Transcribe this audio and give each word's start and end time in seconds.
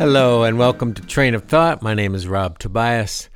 Hello 0.00 0.44
and 0.44 0.58
welcome 0.58 0.94
to 0.94 1.02
Train 1.02 1.34
of 1.34 1.44
Thought. 1.44 1.82
My 1.82 1.92
name 1.92 2.14
is 2.14 2.26
Rob 2.26 2.58
Tobias. 2.58 3.28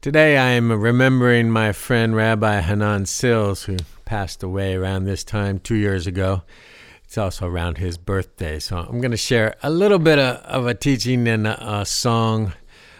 Today 0.00 0.36
I 0.36 0.48
am 0.48 0.72
remembering 0.72 1.52
my 1.52 1.70
friend 1.70 2.16
Rabbi 2.16 2.62
Hanan 2.62 3.06
Sills, 3.06 3.62
who 3.62 3.76
passed 4.06 4.42
away 4.42 4.74
around 4.74 5.04
this 5.04 5.22
time 5.22 5.60
two 5.60 5.76
years 5.76 6.08
ago. 6.08 6.42
It's 7.04 7.16
also 7.16 7.46
around 7.46 7.78
his 7.78 7.96
birthday. 7.96 8.58
So 8.58 8.78
I'm 8.78 9.00
going 9.00 9.12
to 9.12 9.16
share 9.16 9.54
a 9.62 9.70
little 9.70 10.00
bit 10.00 10.18
of, 10.18 10.38
of 10.38 10.66
a 10.66 10.74
teaching 10.74 11.28
and 11.28 11.46
a, 11.46 11.78
a 11.78 11.86
song. 11.86 12.54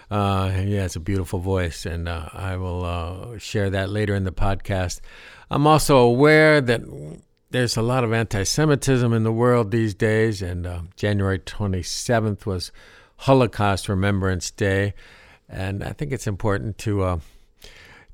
Uh, 0.09 0.51
he 0.51 0.75
has 0.75 0.95
a 0.95 1.01
beautiful 1.01 1.41
voice, 1.41 1.85
and 1.85 2.09
uh, 2.09 2.29
I 2.33 2.55
will 2.59 2.85
uh, 2.85 3.39
share 3.39 3.71
that 3.71 3.91
later 3.91 4.15
in 4.15 4.23
the 4.23 4.31
podcast. 4.31 5.01
I'm 5.51 5.67
also 5.67 5.99
aware 5.99 6.61
that 6.61 6.83
there's 7.51 7.77
a 7.77 7.83
lot 7.83 8.05
of 8.05 8.13
anti 8.13 8.45
Semitism 8.45 9.13
in 9.13 9.25
the 9.25 9.33
world 9.33 9.73
these 9.73 9.95
days, 9.95 10.43
and 10.43 10.65
uh, 10.65 10.83
January 10.95 11.41
27th 11.41 12.47
was 12.47 12.71
Holocaust 13.21 13.87
Remembrance 13.87 14.51
Day, 14.51 14.95
and 15.47 15.85
I 15.85 15.93
think 15.93 16.11
it's 16.11 16.27
important 16.27 16.79
to 16.79 17.03
uh, 17.03 17.19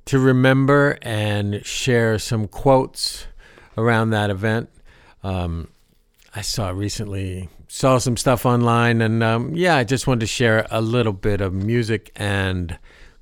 to 0.07 0.19
remember 0.19 0.99
and 1.01 1.65
share 1.65 2.19
some 2.19 2.49
quotes 2.49 3.29
around 3.79 4.11
that 4.11 4.31
event. 4.31 4.69
Um, 5.23 5.69
I 6.35 6.41
saw 6.41 6.71
recently 6.71 7.49
saw 7.69 7.99
some 7.99 8.17
stuff 8.17 8.45
online, 8.45 9.01
and 9.01 9.23
um, 9.23 9.55
yeah, 9.55 9.77
I 9.77 9.85
just 9.85 10.09
wanted 10.09 10.21
to 10.21 10.27
share 10.27 10.67
a 10.73 10.81
little 10.81 11.13
bit 11.13 11.41
of 11.41 11.53
music 11.53 12.11
and 12.17 12.77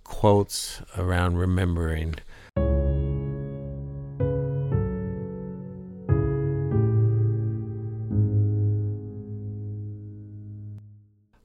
quotes 0.04 0.80
around 0.96 1.36
remembering. 1.36 2.14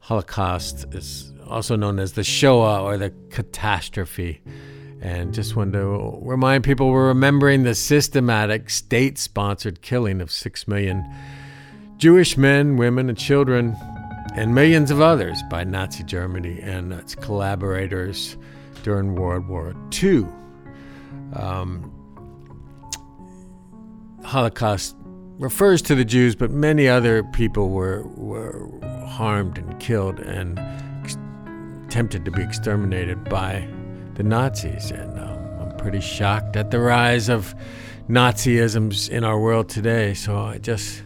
Holocaust 0.10 0.88
is 0.96 1.32
also 1.48 1.76
known 1.76 2.00
as 2.00 2.14
the 2.14 2.24
Shoah 2.24 2.82
or 2.82 2.98
the 2.98 3.14
catastrophe. 3.30 4.42
And 5.02 5.36
just 5.36 5.56
wanted 5.56 5.74
to 5.74 6.18
remind 6.24 6.64
people 6.64 6.90
we're 6.90 7.10
remembering 7.10 7.62
the 7.62 7.76
systematic 7.76 8.72
state 8.72 9.20
sponsored 9.20 9.84
killing 9.84 10.20
of 10.20 10.32
six 10.32 10.68
million 10.68 11.08
Jewish 11.98 12.38
men, 12.38 12.76
women, 12.76 13.08
and 13.08 13.16
children, 13.20 13.78
and 14.34 14.56
millions 14.56 14.90
of 14.90 15.00
others 15.00 15.44
by 15.48 15.64
Nazi 15.64 16.04
Germany 16.04 16.60
and 16.60 16.92
its 16.92 17.14
collaborators 17.14 18.36
during 18.82 19.14
World 19.14 19.48
War 19.48 19.76
II. 20.02 20.26
Um, 21.34 21.94
Holocaust 24.24 24.96
refers 25.40 25.82
to 25.84 25.96
the 25.96 26.06
Jews, 26.06 26.36
but 26.36 26.52
many 26.52 26.88
other 26.88 27.24
people 27.24 27.70
were, 27.70 28.04
were 28.10 28.70
harmed 29.08 29.58
and 29.58 29.80
killed 29.80 30.20
and 30.20 30.60
ex- 31.04 31.18
attempted 31.88 32.26
to 32.26 32.32
be 32.32 32.44
exterminated 32.44 33.24
by 33.30 33.68
the 34.16 34.24
Nazis. 34.24 34.92
And 34.92 35.18
um, 35.18 35.40
I'm 35.62 35.78
pretty 35.78 36.02
shocked 36.02 36.58
at 36.58 36.72
the 36.72 36.80
rise 36.80 37.30
of 37.30 37.56
Nazisms 38.10 39.10
in 39.10 39.24
our 39.24 39.40
world 39.40 39.70
today. 39.70 40.14
So 40.14 40.38
I 40.38 40.58
just 40.58 41.04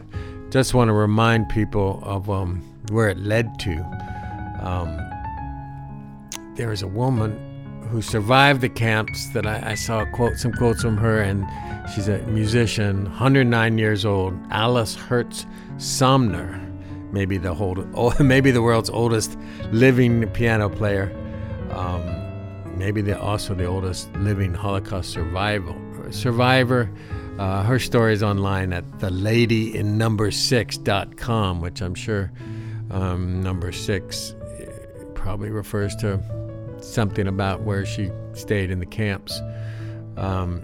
just 0.50 0.74
want 0.76 0.90
to 0.90 0.94
remind 0.94 1.50
people 1.50 2.00
of 2.04 2.30
um, 2.30 2.62
where 2.90 3.10
it 3.10 3.18
led 3.18 3.58
to. 3.60 3.74
Um, 4.62 5.00
there 6.56 6.72
is 6.72 6.84
a 6.84 6.88
woman 6.88 7.53
who 7.90 8.02
survived 8.02 8.62
the 8.62 8.70
camps 8.70 9.28
that 9.28 9.46
I, 9.46 9.72
I 9.72 9.76
saw 9.76 10.06
quote 10.06 10.38
some 10.38 10.54
quotes 10.54 10.82
from 10.82 10.98
her 10.98 11.22
and 11.22 11.46
She's 11.92 12.08
a 12.08 12.20
musician, 12.20 13.04
109 13.06 13.78
years 13.78 14.06
old, 14.06 14.40
Alice 14.50 14.96
Herz 14.96 15.46
Sommer, 15.78 16.58
maybe 17.12 17.38
the 17.38 17.54
whole, 17.54 17.76
maybe 18.20 18.52
the 18.52 18.62
world's 18.62 18.90
oldest 18.90 19.38
living 19.72 20.30
piano 20.30 20.70
player, 20.70 21.12
um, 21.72 22.78
maybe 22.78 23.02
the, 23.02 23.20
also 23.20 23.54
the 23.54 23.66
oldest 23.66 24.10
living 24.16 24.54
Holocaust 24.54 25.12
survival 25.12 25.76
survivor. 26.10 26.90
Uh, 27.38 27.64
her 27.64 27.80
story 27.80 28.14
is 28.14 28.24
online 28.24 28.72
at 28.72 28.90
theladyinNumber6.com, 29.00 31.62
which 31.62 31.82
I'm 31.82 31.96
sure 31.96 32.32
um, 32.92 33.44
number 33.44 33.72
six 33.72 34.36
eh, 34.60 34.68
probably 35.16 35.50
refers 35.50 35.96
to 35.98 36.24
something 36.84 37.28
about 37.28 37.62
where 37.62 37.86
she 37.86 38.12
stayed 38.34 38.72
in 38.72 38.80
the 38.80 38.86
camps. 38.86 39.40
Um, 40.18 40.62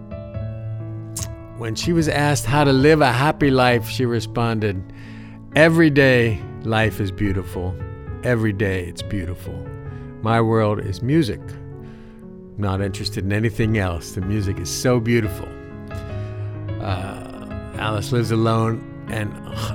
when 1.58 1.76
she 1.76 1.92
was 1.92 2.08
asked 2.08 2.46
how 2.46 2.64
to 2.64 2.72
live 2.72 3.02
a 3.02 3.12
happy 3.12 3.52
life, 3.52 3.88
she 3.90 4.06
responded, 4.06 4.82
Every 5.56 5.90
day 5.90 6.42
life 6.64 7.00
is 7.00 7.12
beautiful. 7.12 7.76
Every 8.24 8.54
day 8.54 8.86
it's 8.86 9.02
beautiful. 9.02 9.54
My 10.22 10.42
world 10.42 10.80
is 10.80 11.02
music. 11.02 11.42
not 12.58 12.82
interested 12.82 13.24
in 13.24 13.32
anything 13.32 13.78
else. 13.78 14.12
The 14.12 14.22
music 14.22 14.60
is 14.60 14.70
so 14.70 15.00
beautiful. 15.00 15.48
Uh, 16.82 17.48
Alice 17.76 18.12
lives 18.12 18.32
alone, 18.32 18.84
and 19.10 19.32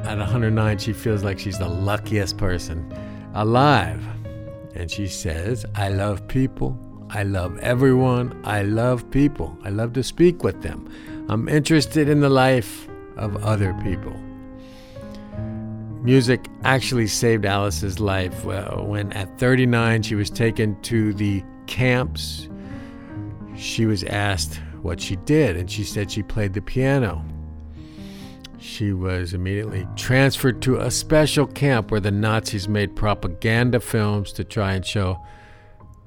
at 0.07 0.19
109, 0.19 0.79
she 0.79 0.93
feels 0.93 1.25
like 1.25 1.39
she's 1.39 1.59
the 1.59 1.69
luckiest 1.69 2.37
person 2.37 2.93
alive. 3.35 4.05
And 4.75 4.91
she 4.91 5.07
says, 5.07 5.65
I 5.75 5.89
love 5.89 6.27
people. 6.29 6.79
I 7.11 7.23
love 7.23 7.59
everyone. 7.59 8.41
I 8.45 8.63
love 8.63 9.09
people. 9.11 9.57
I 9.65 9.71
love 9.71 9.93
to 9.95 10.03
speak 10.03 10.43
with 10.43 10.63
them. 10.63 10.89
I'm 11.29 11.49
interested 11.49 12.09
in 12.09 12.21
the 12.21 12.29
life 12.29 12.89
of 13.17 13.37
other 13.45 13.73
people. 13.83 14.15
Music 16.03 16.49
actually 16.65 17.07
saved 17.07 17.47
Alice's 17.47 17.99
life 18.01 18.45
when, 18.45 19.13
at 19.13 19.39
39, 19.39 20.03
she 20.03 20.15
was 20.15 20.29
taken 20.29 20.79
to 20.83 21.15
the 21.15 21.43
camps. 21.67 22.49
She 23.57 23.87
was 23.87 24.05
asked 24.05 24.61
what 24.83 25.01
she 25.01 25.17
did, 25.17 25.57
and 25.57 25.71
she 25.71 25.85
said 25.85 26.11
she 26.11 26.23
played 26.23 26.53
the 26.53 26.61
piano. 26.61 27.25
She 28.65 28.95
was 28.95 29.35
immediately 29.35 29.87
transferred 29.95 30.63
to 30.63 30.79
a 30.79 30.91
special 30.91 31.47
camp 31.47 31.91
where 31.91 32.01
the 32.01 32.11
Nazis 32.11 32.67
made 32.67 32.97
propaganda 32.97 33.79
films 33.79 34.33
to 34.33 34.43
try 34.43 34.73
and 34.73 34.85
show 34.85 35.21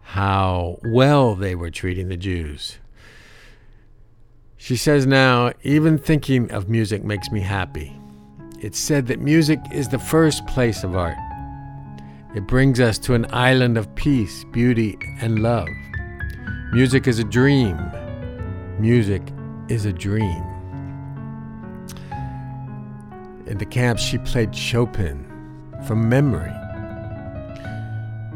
how 0.02 0.80
well 0.84 1.36
they 1.36 1.54
were 1.54 1.70
treating 1.70 2.10
the 2.10 2.18
Jews. 2.18 2.80
She 4.58 4.76
says 4.76 5.06
now, 5.06 5.54
even 5.62 6.00
thinking 6.00 6.52
of 6.52 6.68
music 6.68 7.04
makes 7.04 7.30
me 7.30 7.42
happy. 7.42 7.96
It's 8.60 8.80
said 8.80 9.06
that 9.06 9.20
music 9.20 9.60
is 9.72 9.88
the 9.88 10.00
first 10.00 10.46
place 10.48 10.84
of 10.84 10.96
art. 10.96 11.16
It 12.36 12.48
brings 12.48 12.80
us 12.80 12.98
to 13.00 13.14
an 13.14 13.28
island 13.30 13.78
of 13.78 13.94
peace, 13.94 14.44
beauty, 14.46 14.98
and 15.22 15.44
love. 15.44 15.70
Music 16.74 17.08
is 17.08 17.20
a 17.20 17.24
dream. 17.24 17.78
Music 18.80 19.22
is 19.70 19.86
a 19.86 19.94
dream. 19.94 20.57
In 23.48 23.58
the 23.60 23.66
camp, 23.66 23.98
she 23.98 24.18
played 24.18 24.54
Chopin 24.54 25.26
from 25.88 26.10
memory. 26.10 26.52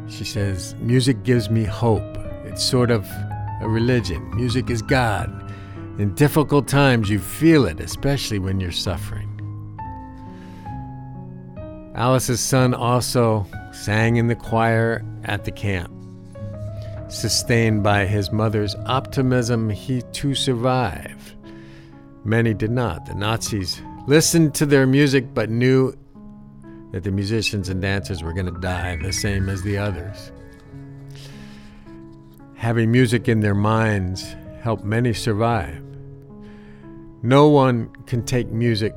She 0.10 0.24
says, 0.24 0.74
Music 0.80 1.24
gives 1.24 1.50
me 1.50 1.66
hope. 1.66 2.18
It's 2.46 2.64
sort 2.64 2.92
of 2.92 3.06
a 3.62 3.68
religion. 3.68 4.34
Music 4.36 4.70
is 4.70 4.82
God. 4.82 5.30
In 6.00 6.16
difficult 6.16 6.70
times, 6.70 7.10
you 7.10 7.20
feel 7.20 7.66
it, 7.66 7.82
especially 7.82 8.40
when 8.40 8.62
you're 8.62 8.72
suffering. 8.72 9.28
Alice's 11.94 12.40
son 12.40 12.74
also 12.74 13.46
sang 13.74 14.16
in 14.16 14.28
the 14.28 14.36
choir 14.36 15.06
at 15.26 15.44
the 15.44 15.52
camp. 15.52 15.92
Sustained 17.10 17.84
by 17.84 18.06
his 18.06 18.32
mother's 18.32 18.76
optimism, 18.86 19.70
he 19.70 20.02
too 20.14 20.34
survived. 20.34 21.35
Many 22.24 22.53
did 22.53 22.72
not. 22.72 23.06
The 23.06 23.16
Nazis 23.16 23.82
listened 24.08 24.56
to 24.56 24.66
their 24.66 24.88
music 24.88 25.34
but 25.34 25.50
knew 25.50 25.96
that 26.92 27.03
the 27.03 27.12
musicians 27.12 27.70
and 27.70 27.82
dancers 27.82 28.24
were 28.24 28.34
going 28.34 28.53
to 28.53 28.59
die 28.59 28.98
the 28.98 29.14
same 29.14 29.48
as 29.50 29.62
the 29.64 29.78
others. 29.78 30.32
Having 32.56 32.92
music 32.92 33.28
in 33.28 33.40
their 33.40 33.56
minds 33.56 34.36
helped 34.62 34.84
many 34.84 35.14
survive. 35.14 35.82
No 37.24 37.48
one 37.48 37.90
can 38.08 38.24
take 38.24 38.50
music 38.52 38.94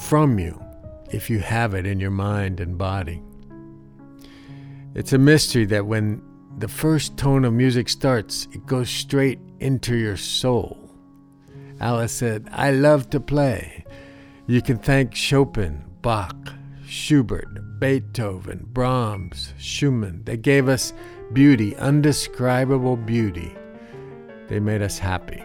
from 0.00 0.38
you 0.38 0.60
if 1.10 1.30
you 1.30 1.38
have 1.40 1.74
it 1.74 1.86
in 1.86 2.00
your 2.00 2.10
mind 2.10 2.60
and 2.60 2.76
body. 2.76 3.22
It's 4.94 5.12
a 5.12 5.18
mystery 5.18 5.66
that 5.66 5.86
when 5.86 6.22
the 6.58 6.68
first 6.68 7.16
tone 7.16 7.44
of 7.44 7.52
music 7.52 7.88
starts, 7.88 8.48
it 8.52 8.64
goes 8.66 8.88
straight 8.88 9.38
into 9.60 9.94
your 9.94 10.16
soul. 10.16 10.90
Alice 11.80 12.12
said, 12.12 12.48
I 12.50 12.70
love 12.70 13.10
to 13.10 13.20
play. 13.20 13.84
You 14.48 14.62
can 14.62 14.78
thank 14.78 15.12
Chopin, 15.12 15.84
Bach, 16.02 16.36
Schubert, 16.86 17.80
Beethoven, 17.80 18.64
Brahms, 18.72 19.52
Schumann. 19.58 20.22
They 20.24 20.36
gave 20.36 20.68
us 20.68 20.92
beauty, 21.32 21.74
undescribable 21.74 22.96
beauty. 22.96 23.52
They 24.46 24.60
made 24.60 24.82
us 24.82 25.00
happy. 25.00 25.42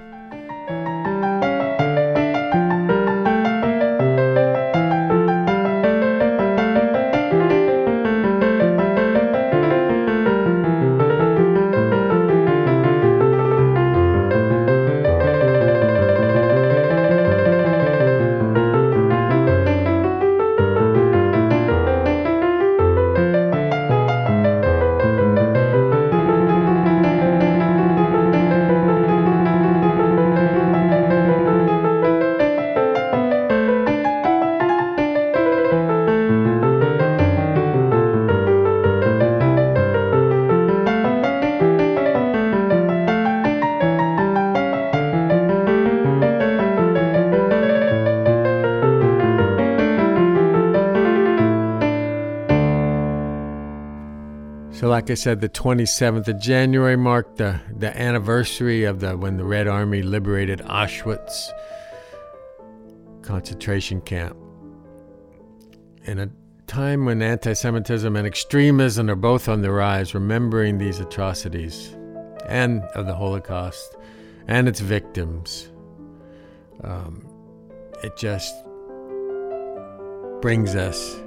Like 55.01 55.09
I 55.09 55.15
said, 55.15 55.41
the 55.41 55.49
27th 55.49 56.27
of 56.27 56.39
January 56.39 56.95
marked 56.95 57.37
the, 57.37 57.59
the 57.75 57.99
anniversary 57.99 58.83
of 58.83 58.99
the 58.99 59.17
when 59.17 59.35
the 59.35 59.43
Red 59.43 59.67
Army 59.67 60.03
liberated 60.03 60.59
Auschwitz 60.59 61.49
concentration 63.23 63.99
camp. 64.01 64.37
In 66.03 66.19
a 66.19 66.29
time 66.67 67.05
when 67.05 67.23
anti 67.23 67.53
Semitism 67.53 68.15
and 68.15 68.27
extremism 68.27 69.09
are 69.09 69.15
both 69.15 69.49
on 69.49 69.63
the 69.63 69.71
rise, 69.71 70.13
remembering 70.13 70.77
these 70.77 70.99
atrocities 70.99 71.97
and 72.47 72.83
of 72.93 73.07
the 73.07 73.15
Holocaust 73.15 73.95
and 74.47 74.67
its 74.67 74.81
victims, 74.81 75.71
um, 76.83 77.27
it 78.03 78.15
just 78.17 78.53
brings 80.43 80.75
us 80.75 81.19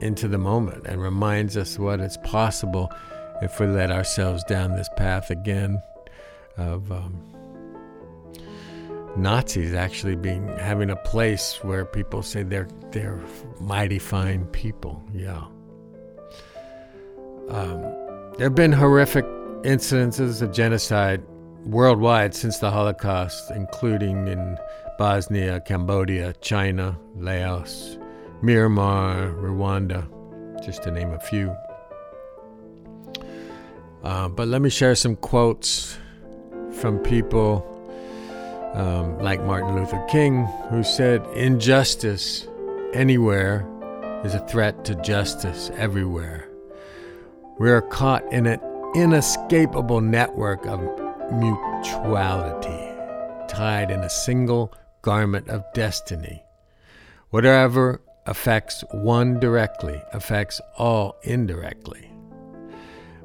into 0.00 0.28
the 0.28 0.38
moment 0.38 0.86
and 0.86 1.02
reminds 1.02 1.58
us 1.58 1.78
what 1.78 2.00
is 2.00 2.16
possible 2.18 2.90
if 3.42 3.60
we 3.60 3.66
let 3.66 3.90
ourselves 3.90 4.44
down 4.44 4.74
this 4.74 4.88
path 4.96 5.30
again 5.30 5.80
of 6.56 6.90
um, 6.90 7.22
Nazis 9.16 9.74
actually 9.74 10.16
being 10.16 10.48
having 10.58 10.90
a 10.90 10.96
place 10.96 11.58
where 11.62 11.84
people 11.84 12.22
say 12.22 12.42
they're 12.42 12.68
they're 12.90 13.20
mighty 13.60 13.98
fine 13.98 14.46
people. 14.46 15.02
Yeah. 15.14 15.44
Um, 17.48 17.80
there 18.36 18.46
have 18.46 18.54
been 18.54 18.72
horrific 18.72 19.24
incidences 19.64 20.42
of 20.42 20.52
genocide 20.52 21.22
worldwide 21.64 22.34
since 22.34 22.58
the 22.58 22.70
Holocaust, 22.70 23.50
including 23.50 24.28
in 24.28 24.58
Bosnia, 24.98 25.60
Cambodia, 25.60 26.34
China, 26.40 26.98
Laos, 27.16 27.98
Myanmar, 28.42 29.34
Rwanda, 29.40 30.06
just 30.64 30.82
to 30.84 30.90
name 30.90 31.12
a 31.12 31.20
few. 31.20 31.54
Uh, 34.02 34.28
but 34.28 34.48
let 34.48 34.62
me 34.62 34.70
share 34.70 34.94
some 34.94 35.16
quotes 35.16 35.98
from 36.72 36.98
people 37.00 37.64
um, 38.74 39.18
like 39.18 39.42
Martin 39.44 39.74
Luther 39.76 40.04
King, 40.08 40.44
who 40.70 40.82
said, 40.82 41.26
Injustice 41.34 42.46
anywhere 42.94 43.66
is 44.24 44.34
a 44.34 44.46
threat 44.46 44.84
to 44.84 44.94
justice 44.96 45.70
everywhere. 45.76 46.48
We 47.58 47.70
are 47.70 47.82
caught 47.82 48.30
in 48.32 48.46
an 48.46 48.60
inescapable 48.94 50.00
network 50.00 50.64
of 50.66 50.80
mutuality, 51.32 52.94
tied 53.48 53.90
in 53.90 54.00
a 54.00 54.10
single 54.10 54.72
garment 55.02 55.48
of 55.48 55.64
destiny. 55.74 56.42
Whatever 57.30 58.00
affects 58.26 58.84
one 58.92 59.40
directly 59.40 60.00
affects 60.12 60.60
all 60.76 61.16
indirectly. 61.22 62.10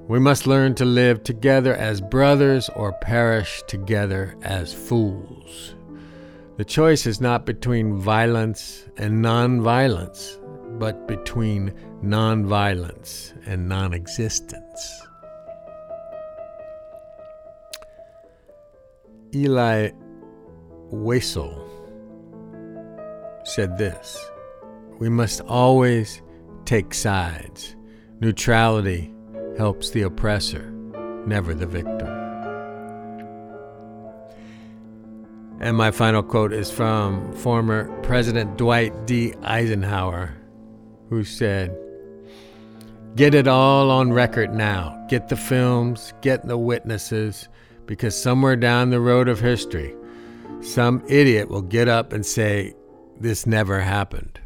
We 0.07 0.19
must 0.19 0.47
learn 0.47 0.75
to 0.75 0.85
live 0.85 1.23
together 1.23 1.73
as 1.73 2.01
brothers 2.01 2.69
or 2.75 2.91
perish 2.91 3.63
together 3.67 4.35
as 4.41 4.73
fools. 4.73 5.75
The 6.57 6.65
choice 6.65 7.07
is 7.07 7.21
not 7.21 7.45
between 7.45 7.97
violence 7.97 8.85
and 8.97 9.23
nonviolence, 9.23 10.39
but 10.77 11.07
between 11.07 11.73
nonviolence 12.03 13.33
and 13.47 13.69
non 13.69 13.93
existence. 13.93 15.01
Elie 19.33 19.93
Wiesel 20.91 21.57
said 23.45 23.77
this 23.77 24.19
we 24.99 25.07
must 25.09 25.41
always 25.41 26.21
take 26.65 26.93
sides. 26.93 27.75
Neutrality 28.19 29.13
helps 29.57 29.91
the 29.91 30.01
oppressor, 30.01 30.71
never 31.25 31.53
the 31.53 31.67
victim. 31.67 32.07
And 35.59 35.77
my 35.77 35.91
final 35.91 36.23
quote 36.23 36.51
is 36.51 36.69
from 36.69 37.31
former 37.33 37.89
President 38.01 38.57
Dwight 38.57 39.05
D. 39.05 39.33
Eisenhower, 39.43 40.35
who 41.09 41.23
said, 41.23 41.77
Get 43.15 43.35
it 43.35 43.47
all 43.47 43.91
on 43.91 44.11
record 44.11 44.53
now. 44.53 45.05
Get 45.07 45.29
the 45.29 45.37
films, 45.37 46.13
get 46.21 46.45
the 46.47 46.57
witnesses, 46.57 47.47
because 47.85 48.19
somewhere 48.19 48.55
down 48.55 48.89
the 48.89 48.99
road 48.99 49.27
of 49.27 49.39
history, 49.39 49.95
some 50.61 51.03
idiot 51.07 51.49
will 51.49 51.61
get 51.61 51.87
up 51.87 52.11
and 52.11 52.25
say, 52.25 52.73
This 53.19 53.45
never 53.45 53.79
happened. 53.79 54.39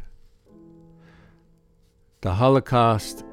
The 2.20 2.34
Holocaust 2.34 3.24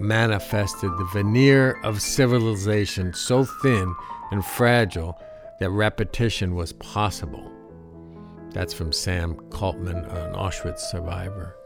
manifested 0.00 0.90
the 0.96 1.08
veneer 1.12 1.78
of 1.84 2.00
civilization 2.00 3.12
so 3.12 3.44
thin 3.44 3.94
and 4.30 4.44
fragile 4.44 5.20
that 5.60 5.70
repetition 5.70 6.54
was 6.54 6.72
possible. 6.74 7.50
That's 8.52 8.74
from 8.74 8.92
Sam 8.92 9.34
Kaltman, 9.50 10.06
an 10.12 10.34
Auschwitz 10.34 10.80
survivor. 10.80 11.56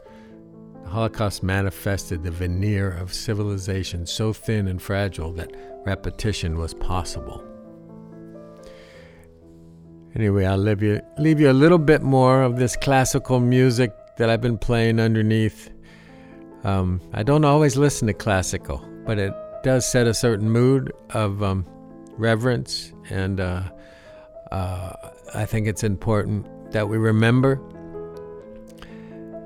The 0.83 0.89
Holocaust 0.89 1.41
manifested 1.41 2.23
the 2.23 2.31
veneer 2.31 2.91
of 2.91 3.13
civilization 3.13 4.05
so 4.05 4.33
thin 4.33 4.67
and 4.67 4.81
fragile 4.81 5.31
that 5.33 5.51
repetition 5.85 6.57
was 6.57 6.73
possible. 6.73 7.43
Anyway, 10.15 10.45
I'll 10.45 10.57
leave 10.57 10.83
you, 10.83 11.01
leave 11.17 11.39
you 11.39 11.49
a 11.49 11.53
little 11.53 11.77
bit 11.77 12.01
more 12.01 12.43
of 12.43 12.57
this 12.57 12.75
classical 12.75 13.39
music 13.39 13.91
that 14.17 14.29
I've 14.29 14.41
been 14.41 14.57
playing 14.57 14.99
underneath 14.99 15.69
um, 16.65 16.99
I 17.13 17.21
don't 17.21 17.45
always 17.45 17.77
listen 17.77 18.07
to 18.07 18.13
classical, 18.13 18.83
but 19.05 19.19
it 19.19 19.33
does 19.63 19.89
set 19.89 20.07
a 20.07 20.13
certain 20.13 20.49
mood 20.49 20.91
of 21.11 21.43
um, 21.43 21.65
reverence, 22.17 22.91
and 23.09 23.39
uh, 23.39 23.63
uh, 24.51 24.93
I 25.35 25.45
think 25.45 25.67
it's 25.67 25.83
important 25.83 26.71
that 26.71 26.89
we 26.89 26.97
remember. 26.97 27.61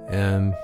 And 0.07 0.55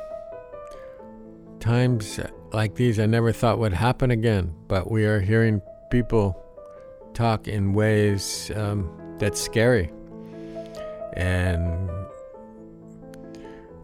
times 1.59 2.21
like 2.53 2.75
these, 2.75 3.00
I 3.00 3.05
never 3.05 3.33
thought 3.33 3.59
would 3.59 3.74
happen 3.74 4.09
again, 4.09 4.55
but 4.69 4.89
we 4.89 5.05
are 5.05 5.19
hearing 5.19 5.62
people 5.91 6.41
talk 7.13 7.50
in 7.50 7.74
ways 7.74 8.50
um, 8.55 8.89
that's 9.19 9.41
scary 9.41 9.91
and 11.17 11.89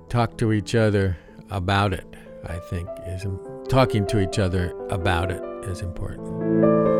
talk 0.07 0.37
to 0.37 0.53
each 0.53 0.73
other 0.73 1.17
about 1.49 1.93
it. 1.93 2.11
I 2.45 2.57
think 2.57 2.89
is 3.05 3.25
talking 3.69 4.05
to 4.07 4.19
each 4.19 4.39
other 4.39 4.74
about 4.89 5.31
it 5.31 5.41
is 5.69 5.81
important. 5.81 6.90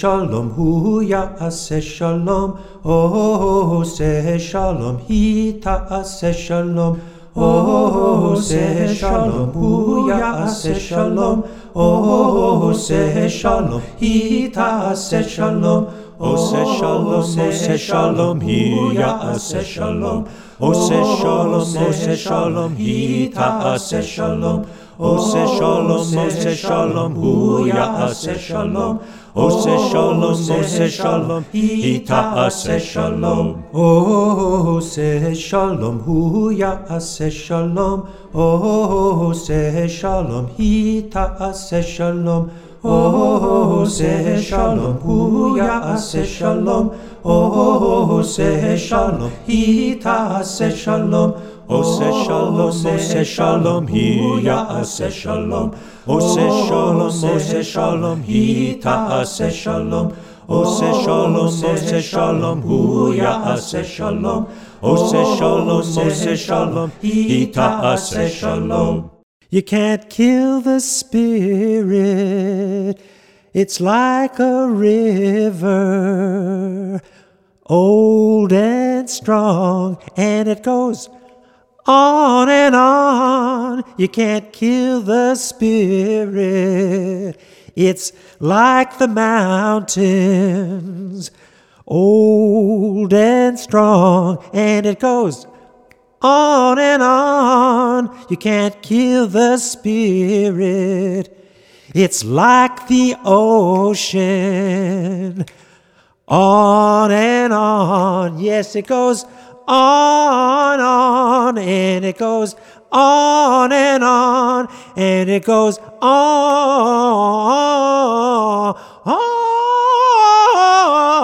Shalom, 0.00 0.48
hu 0.56 1.50
say 1.50 1.80
shalom. 1.80 2.58
Oh, 2.82 3.82
say 3.84 4.38
shalom, 4.38 4.98
he 5.00 5.60
say 6.04 6.32
shalom. 6.32 7.00
Oh, 7.36 8.34
say 8.40 8.94
shalom, 8.94 9.52
hu 9.52 10.48
say 10.48 10.78
shalom. 10.78 11.44
Oh, 11.74 12.72
say 12.72 13.28
shalom, 13.28 13.82
he 13.98 14.50
say 14.94 15.22
shalom. 15.22 15.84
Oh, 16.18 16.36
say 16.36 16.64
shalom, 16.78 17.14
oh, 17.14 17.50
say 17.52 17.76
shalom, 17.76 18.40
he 18.40 18.94
say 19.38 19.62
shalom. 19.62 20.28
Oh, 20.62 20.72
say 20.88 21.04
shalom, 21.20 21.76
oh, 21.76 21.92
say 21.92 22.16
shalom, 22.16 22.74
he 22.74 23.32
say 23.78 24.02
shalom. 24.02 24.66
Ose 25.02 25.30
shalom, 25.56 26.18
ose 26.18 26.58
shalom, 26.58 27.14
huya 27.16 28.04
ase 28.04 28.38
shalom. 28.38 29.00
Ose 29.36 29.90
shalom, 29.92 30.24
ose 30.24 30.90
shalom, 30.90 31.44
hita 31.52 32.46
ase 32.46 32.80
shalom. 32.80 33.62
Ose 33.72 35.34
shalom, 35.38 36.00
huya 36.00 36.84
ase 36.90 37.30
shalom. 37.30 38.08
Ose 38.34 39.88
shalom, 39.88 40.48
hita 40.58 41.36
ase 41.40 41.80
shalom. 41.80 42.50
Ose 42.82 44.42
shalom, 44.42 44.98
huya 44.98 45.94
ase 45.94 46.26
shalom. 46.26 46.90
Ose 47.24 48.76
shalom, 48.76 49.30
hita 49.46 50.40
ase 50.40 50.74
shalom. 50.74 51.34
Oh, 51.72 51.76
ose 51.78 52.26
shalom, 52.26 52.84
ose 52.84 53.24
shalom, 53.28 53.86
hiya 53.86 54.66
ase 54.80 55.08
shalom. 55.12 55.70
Ose 56.04 56.36
oh, 56.40 56.66
shalom, 56.66 57.02
ose 57.24 57.64
shalom, 57.64 58.22
hita 58.24 59.20
ase 59.20 59.54
shalom. 59.54 60.12
Ose 60.48 60.82
oh, 60.82 61.02
shalom, 61.04 61.36
ose 61.36 62.04
shalom, 62.04 62.62
huya 62.64 63.54
ase 63.54 63.86
shalom. 63.86 64.48
Ose 64.82 65.38
shalom, 65.38 65.70
ose 65.70 66.40
shalom, 66.40 66.90
hita 67.00 67.80
ase 67.94 68.34
shalom. 68.34 69.10
You 69.50 69.62
can't 69.62 70.10
kill 70.10 70.60
the 70.60 70.80
spirit. 70.80 71.94
It's 73.54 73.80
like 73.80 74.40
a 74.40 74.68
river, 74.68 75.70
old 77.66 78.52
and 78.52 79.08
strong, 79.08 79.98
and 80.16 80.48
it 80.48 80.64
goes 80.64 81.08
on 81.90 82.48
and 82.48 82.76
on. 82.76 83.82
You 83.96 84.08
can't 84.08 84.52
kill 84.52 85.00
the 85.00 85.34
spirit. 85.34 86.40
It's 87.74 88.12
like 88.38 88.98
the 88.98 89.08
mountains, 89.08 90.00
old 91.86 93.12
and 93.12 93.58
strong, 93.58 94.44
and 94.52 94.86
it 94.86 95.00
goes 95.00 95.46
on 96.22 96.78
and 96.78 97.02
on. 97.02 98.16
You 98.28 98.36
can't 98.36 98.80
kill 98.82 99.26
the 99.26 99.58
spirit. 99.58 101.36
It's 101.94 102.22
like 102.24 102.86
the 102.86 103.16
ocean, 103.24 104.24
on 106.28 107.10
and 107.10 107.52
on. 107.52 108.38
Yes, 108.38 108.76
it 108.76 108.86
goes 108.86 109.24
on, 109.70 110.80
on, 110.80 111.56
and 111.58 112.04
it 112.04 112.18
goes 112.18 112.56
on 112.90 113.72
and 113.72 114.02
on, 114.02 114.68
and 114.96 115.30
it 115.30 115.44
goes 115.44 115.78
on, 115.78 116.04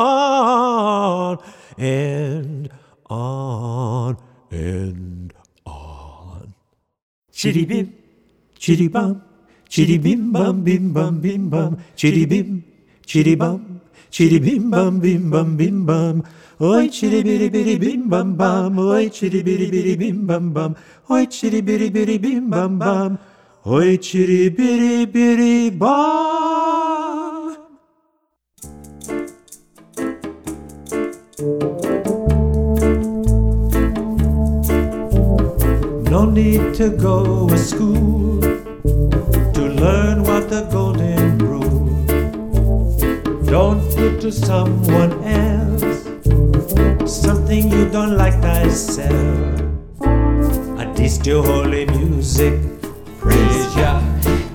on, 0.00 1.38
and 1.76 2.71
on, 3.11 4.17
and 4.53 5.35
on. 5.67 6.55
Chitty 7.33 7.65
bim, 7.65 7.93
chitty 8.57 8.87
bum, 8.87 9.23
chitty 9.69 9.99
bim 9.99 10.31
bum 10.31 10.62
bim 10.62 10.93
bum 10.93 11.21
bim 11.21 11.49
bum, 11.50 11.79
chitty 11.97 12.26
bim, 12.26 12.62
chitty 13.05 13.35
bum, 13.35 13.75
chitty 14.17 14.39
bim 14.39 14.71
bum 14.71 14.99
bim 14.99 15.29
bum 15.31 15.59
bim 15.59 15.85
bum. 15.85 16.25
Oi 16.59 16.89
chitty 16.89 17.23
bitty 17.23 17.51
bitty 17.51 17.77
bim 17.79 18.09
bum 18.09 18.35
bum. 18.35 18.79
Oi 18.79 19.11
chitty 19.11 19.43
bitty 19.43 19.71
bitty 19.71 19.95
bim 19.95 20.27
bum 20.27 20.55
bum. 20.55 20.75
Oi 21.11 21.27
chitty 21.27 21.61
bitty 21.61 21.91
bitty 21.91 22.17
bim 22.17 22.49
bum 22.49 22.79
bum. 22.79 23.19
Oi 23.67 23.99
chitty 23.99 24.49
bitty 24.49 25.05
bitty 25.05 25.69
bum. 25.69 27.59
No 36.11 36.25
need 36.25 36.75
to 36.77 36.89
go 36.89 37.47
to 37.51 37.59
school 37.59 38.41
to 38.41 39.63
learn 39.83 40.23
what 40.23 40.49
the 40.49 40.63
golden 40.73 41.37
rule. 41.37 41.67
Don't 43.45 43.86
to 44.21 44.31
someone 44.31 45.13
else 45.25 46.05
something 47.11 47.71
you 47.71 47.89
don't 47.91 48.17
like 48.17 48.35
thyself. 48.41 49.61
I 50.79 50.85
distill 50.95 51.43
holy 51.43 51.87
music, 51.87 52.55
praise 53.19 53.77
ya. 53.77 54.01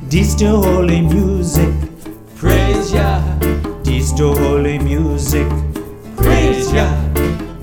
Distill 0.07 0.63
holy 0.63 1.01
music, 1.01 1.73
praise 2.35 2.93
ya. 2.93 3.21
Distill 3.83 4.35
holy 4.37 4.79
music, 4.79 5.47
praise 6.15 6.71
ya. 6.73 6.87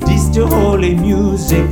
Distill 0.06 0.46
holy 0.48 0.94
music, 0.94 1.66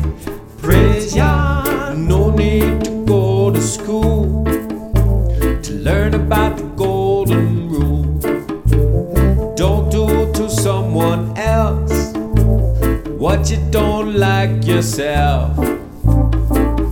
praise 0.63 1.15
ya. 1.15 1.93
No 1.95 2.31
need 2.31 2.85
to 2.85 3.05
go 3.05 3.51
to 3.53 3.61
school 3.61 4.45
to 5.63 5.73
learn 5.73 6.15
about 6.15 6.57
the 6.57 6.65
golden 6.77 6.96
don't 13.71 14.15
like 14.15 14.65
yourself. 14.67 15.57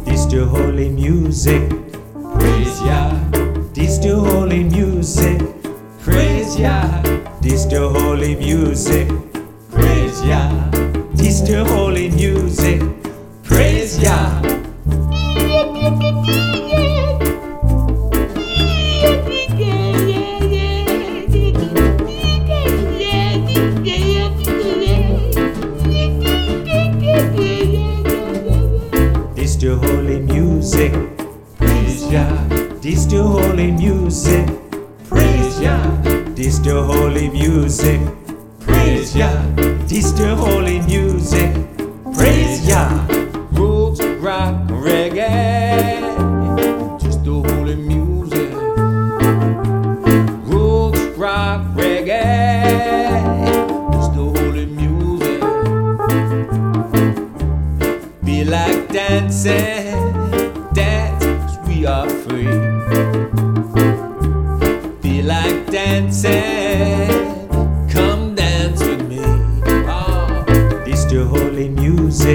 This 0.04 0.26
the 0.26 0.46
holy 0.48 0.88
music, 0.88 1.68
praise 2.38 2.80
Yah. 2.82 3.18
This 3.72 3.98
the 3.98 4.16
holy 4.16 4.64
music, 4.64 5.40
praise 6.00 6.58
Yah. 6.58 7.02
This 7.40 7.64
the 7.66 7.88
holy 7.88 8.34
music, 8.36 9.08
praise 9.70 10.22
Yah. 10.24 10.70
This 11.14 11.40
the 11.40 11.64
holy 11.64 12.10
music, 12.10 12.33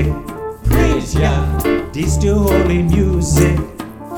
music. 0.03 0.63
Praise 0.63 1.15
Yah. 1.15 1.59
This 1.91 2.17
the 2.17 2.33
holy 2.33 2.83
music. 2.83 3.57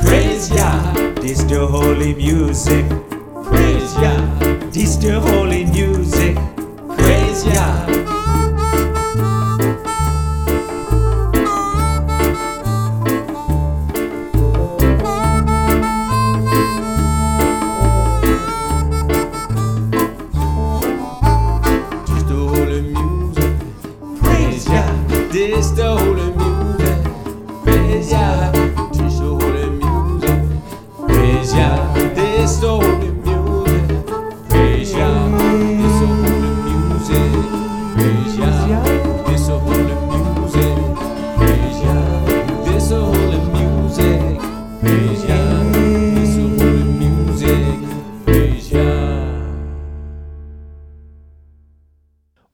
Praise 0.02 0.50
Yah. 0.52 0.94
This 1.16 1.44
the 1.44 1.66
holy 1.66 2.14
music. 2.16 2.86
Praise 3.44 3.96
Yah. 3.96 4.40
This 4.72 4.96
the 4.98 5.20
holy 5.20 5.66
music. 5.66 6.36
Praise 6.98 7.46
Yah. 7.46 8.11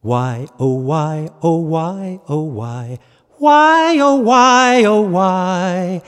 Why, 0.08 0.48
oh 0.58 0.76
why, 0.76 1.28
oh 1.43 1.58
why, 1.58 2.22
oh 2.30 2.43
why, 2.43 2.98
why, 3.39 4.00
oh 4.00 4.15
why, 4.15 4.86
oh 4.86 5.02
why? 5.02 6.02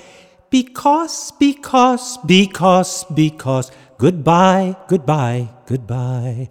Because, 0.50 1.32
because, 1.32 2.18
because, 2.26 3.04
because, 3.14 3.72
goodbye, 3.98 4.78
goodbye, 4.88 5.50
goodbye. 5.66 6.48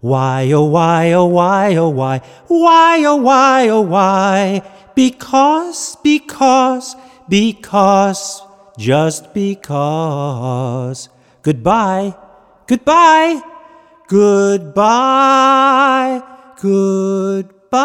Why, 0.00 0.50
oh 0.50 0.64
why, 0.64 1.12
oh 1.12 1.26
why, 1.26 1.76
oh 1.76 1.88
why, 1.88 2.18
why, 2.48 3.04
oh 3.04 3.14
why, 3.14 3.68
oh 3.68 3.82
why? 3.82 4.62
Because, 4.96 5.94
because, 6.02 6.96
because, 7.28 8.42
just 8.76 9.32
because. 9.32 11.08
Goodbye, 11.42 12.16
goodbye, 12.66 13.40
goodbye, 14.08 14.98
goodbye. 16.60 17.84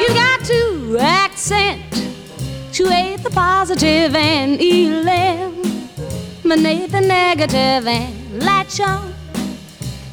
You 0.00 0.08
got 0.14 0.40
to 0.44 0.96
accentuate 0.98 3.22
the 3.22 3.30
positive 3.34 4.14
and 4.14 4.60
eliminate 6.46 6.92
the 6.92 7.00
negative 7.00 7.88
and 7.88 8.42
latch 8.44 8.78
on 8.78 9.12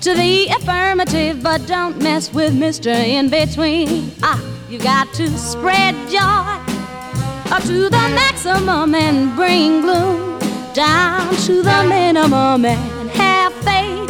to 0.01 0.15
the 0.15 0.47
affirmative, 0.47 1.43
but 1.43 1.65
don't 1.67 2.01
mess 2.01 2.33
with 2.33 2.53
Mr. 2.53 2.87
In 2.87 3.29
Between. 3.29 4.11
Ah, 4.23 4.41
you 4.67 4.79
got 4.79 5.13
to 5.13 5.27
spread 5.37 5.93
joy 6.09 6.57
up 7.53 7.61
to 7.63 7.83
the 7.83 8.05
maximum 8.15 8.95
and 8.95 9.35
bring 9.35 9.81
gloom 9.81 10.39
down 10.73 11.35
to 11.45 11.61
the 11.61 11.85
minimum 11.87 12.65
and 12.65 13.11
have 13.11 13.53
faith. 13.63 14.09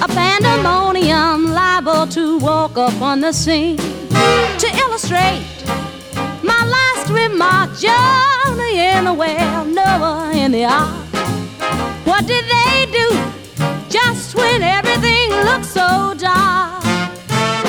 A 0.00 0.06
pandemonium 0.06 1.52
liable 1.52 2.06
to 2.06 2.38
walk 2.38 2.78
up 2.78 3.02
on 3.02 3.20
the 3.20 3.32
scene. 3.32 3.78
To 3.78 4.68
illustrate 4.78 5.44
my 6.44 6.64
last 6.76 7.10
remark, 7.10 7.76
Jonah 7.80 8.62
in 8.62 9.06
the 9.06 9.12
well, 9.12 9.64
Noah 9.64 10.30
in 10.36 10.52
the 10.52 10.66
ark. 10.66 11.01
What 12.04 12.26
did 12.26 12.44
they 12.44 12.86
do 12.90 13.08
just 13.88 14.34
when 14.34 14.60
everything 14.62 15.30
looked 15.44 15.64
so 15.64 16.14
dark? 16.18 16.84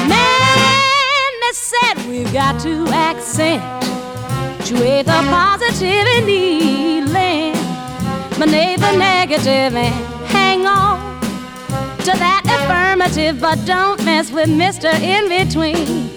Man, 0.07 1.31
they 1.41 1.53
said 1.53 1.97
we've 2.07 2.33
got 2.33 2.59
to 2.61 2.87
accentuate 2.87 5.05
the 5.05 5.21
positive 5.29 6.07
and 6.17 6.27
eliminate 6.29 7.55
the 8.79 8.91
negative 8.97 9.75
and 9.75 9.93
hang 10.27 10.65
on 10.65 11.21
to 11.99 12.11
that 12.11 12.43
affirmative, 12.45 13.39
but 13.39 13.63
don't 13.65 14.03
mess 14.03 14.31
with 14.31 14.49
Mr. 14.49 14.91
In 14.99 15.29
Between. 15.29 16.09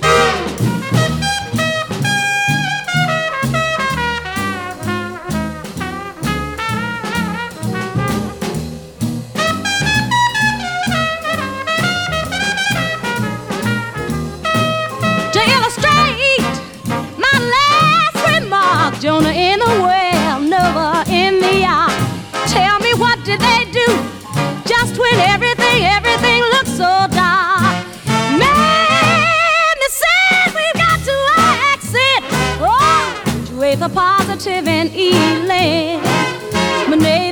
Positive 33.96 34.68
and 34.68 34.90
eliminate 34.94 36.04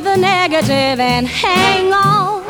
the 0.02 0.16
negative 0.16 0.98
and 0.98 1.26
hang 1.26 1.92
on 1.92 2.42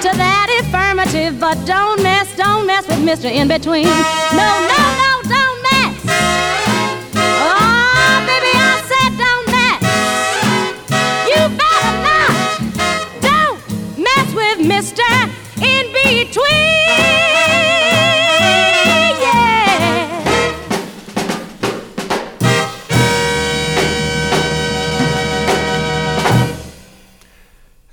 to 0.00 0.10
that 0.16 0.46
affirmative, 0.60 1.40
but 1.40 1.56
don't 1.66 2.00
mess, 2.00 2.32
don't 2.36 2.64
mess 2.64 2.86
with 2.86 3.00
Mr. 3.00 3.28
In 3.28 3.48
Between. 3.48 3.86
No, 4.38 4.48
no, 4.70 4.93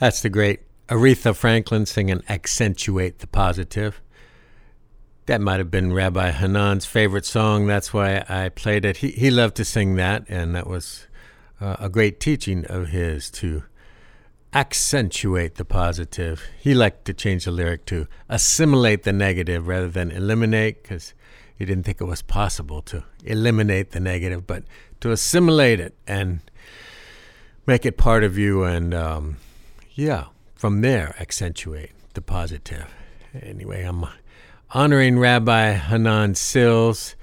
That's 0.02 0.24
the 0.24 0.30
great 0.30 0.62
Aretha 0.88 1.36
Franklin 1.36 1.86
singing 1.86 2.24
Accentuate 2.28 3.20
the 3.20 3.28
Positive. 3.28 4.02
That 5.28 5.42
might 5.42 5.60
have 5.60 5.70
been 5.70 5.94
Rabbi 5.94 6.32
Hanan's 6.32 6.88
favorite 6.88 7.24
song. 7.24 7.68
That's 7.68 7.94
why 7.94 8.26
I 8.28 8.50
played 8.50 8.84
it. 8.84 8.98
He, 8.98 9.12
he 9.12 9.30
loved 9.30 9.58
to 9.58 9.64
sing 9.64 9.98
that, 9.98 10.26
and 10.28 10.56
that 10.56 10.66
was 10.66 11.06
uh, 11.62 11.76
a 11.80 11.88
great 11.88 12.20
teaching 12.20 12.66
of 12.66 12.88
his 12.88 13.30
to 13.30 13.62
accentuate 14.56 15.54
the 15.54 15.66
positive. 15.66 16.46
He 16.60 16.74
liked 16.74 17.06
to 17.06 17.14
change 17.14 17.46
the 17.46 17.52
lyric 17.52 17.86
to 17.86 18.08
assimilate 18.28 19.04
the 19.04 19.14
negative 19.14 19.68
rather 19.68 19.88
than 19.88 20.10
eliminate, 20.10 20.82
because 20.82 21.14
he 21.56 21.64
didn't 21.64 21.84
think 21.84 22.02
it 22.02 22.06
was 22.06 22.24
possible 22.24 22.82
to 22.82 23.04
eliminate 23.24 23.92
the 23.92 24.00
negative, 24.00 24.48
but 24.48 24.64
to 25.02 25.12
assimilate 25.12 25.80
it 25.80 25.94
and 26.08 26.40
make 27.68 27.86
it 27.86 27.98
part 28.00 28.24
of 28.24 28.36
you 28.36 28.64
and 28.64 28.96
um, 28.96 29.38
yeah, 29.94 30.26
from 30.56 30.82
there, 30.82 31.16
accentuate 31.20 31.92
the 32.14 32.22
positive. 32.22 32.88
Anyway, 33.34 33.84
I'm 33.84 34.06
honoring 34.72 35.20
Rabbi 35.20 35.74
Hanan 35.74 36.36
Sills. 36.36 37.16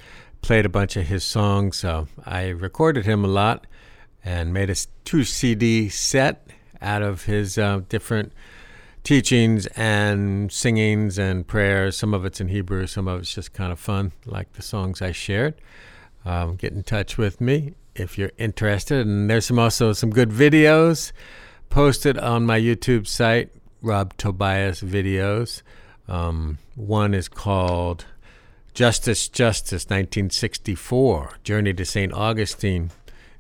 Played 0.43 0.67
a 0.67 0.69
bunch 0.69 0.97
of 0.97 1.07
his 1.07 1.25
songs. 1.25 1.83
Uh, 1.83 2.05
I 2.25 2.49
recorded 2.49 3.05
him 3.05 3.25
a 3.25 3.29
lot 3.29 3.67
and 4.25 4.53
made 4.53 4.71
a 4.71 4.77
two 5.05 5.25
CD 5.25 5.89
set 5.89 6.47
out 6.81 7.03
of 7.03 7.25
his 7.25 7.59
uh, 7.59 7.81
different 7.89 8.33
teachings 9.03 9.67
and 9.69 10.53
singings 10.53 11.19
and 11.19 11.47
prayers. 11.47 11.97
Some 11.97 12.15
of 12.15 12.25
it's 12.25 12.41
in 12.41 12.49
Hebrew, 12.49 12.87
some 12.87 13.09
of 13.09 13.21
it's 13.21 13.35
just 13.35 13.53
kind 13.53 13.73
of 13.73 13.81
fun, 13.81 14.13
like 14.27 14.53
the 14.53 14.63
songs 14.63 15.01
I 15.03 15.13
shared. 15.13 15.55
Um, 16.25 16.57
get 16.57 16.73
in 16.73 16.83
touch 16.83 17.17
with 17.17 17.41
me 17.41 17.75
if 17.95 18.19
you're 18.19 18.33
interested. 18.39 19.07
And 19.07 19.29
there's 19.29 19.47
some 19.47 19.59
also 19.59 19.93
some 19.93 20.11
good 20.11 20.31
videos 20.31 21.13
posted 21.71 22.19
on 22.19 22.47
my 22.47 22.59
YouTube 22.59 23.07
site, 23.07 23.51
Rob 23.83 24.17
Tobias 24.17 24.83
Videos. 24.83 25.63
Um, 26.09 26.59
one 26.75 27.15
is 27.15 27.29
called 27.29 28.07
Justice, 28.75 29.29
Justice, 29.29 29.85
1964, 29.85 31.39
Journey 31.45 31.75
to 31.75 31.85
St. 31.85 32.13
Augustine, 32.13 32.91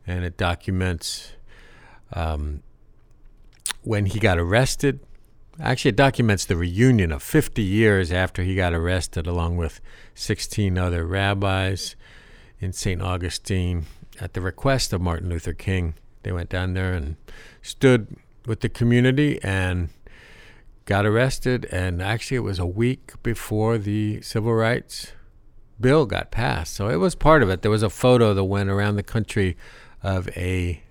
and 0.07 0.25
it 0.25 0.37
documents 0.37 1.33
um, 2.13 2.63
when 3.83 4.07
he 4.07 4.19
got 4.19 4.39
arrested. 4.39 5.01
Actually, 5.61 5.91
it 5.91 5.97
documents 5.97 6.45
the 6.45 6.57
reunion 6.57 7.11
of 7.11 7.23
50 7.23 7.63
years 7.63 8.13
after 8.13 8.43
he 8.43 8.55
got 8.55 8.73
arrested, 8.73 9.27
along 9.27 9.57
with 9.57 9.81
16 10.15 10.79
other 10.79 11.05
rabbis 11.05 11.97
in 12.61 12.73
St. 12.73 13.01
Augustine 13.01 13.87
at 14.21 14.35
the 14.35 14.41
request 14.41 14.93
of 14.93 15.01
Martin 15.01 15.29
Luther 15.29 15.53
King. 15.53 15.95
They 16.23 16.33
went 16.33 16.49
down 16.49 16.75
there 16.75 16.93
and 16.93 17.17
stood 17.63 18.17
with 18.47 18.61
the 18.61 18.69
community 18.69 19.39
and 19.43 19.91
got 20.85 21.07
arrested. 21.07 21.67
And 21.71 22.03
actually, 22.03 22.37
it 22.39 22.41
was 22.41 22.59
a 22.59 22.67
week 22.67 23.13
before 23.23 23.79
the 23.79 24.21
civil 24.23 24.55
rights 24.55 25.13
bill 25.81 26.07
got 26.07 26.31
passed. 26.31 26.75
So 26.75 26.89
it 26.89 26.97
was 26.97 27.15
part 27.15 27.43
of 27.43 27.51
it. 27.51 27.63
There 27.63 27.71
was 27.71 27.83
a 27.83 27.91
photo 27.91 28.35
that 28.35 28.45
went 28.45 28.71
around 28.71 28.97
the 28.97 29.03
country 29.03 29.57
of 30.03 30.29
a 30.37 30.83